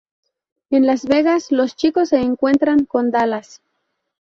[0.71, 3.61] En Las Vegas los chicos se encuentran con Dallas.